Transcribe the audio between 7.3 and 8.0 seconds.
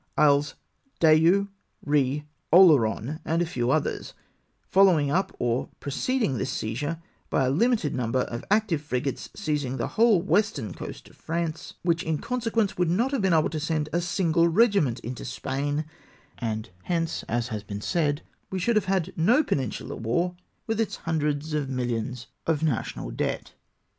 a limited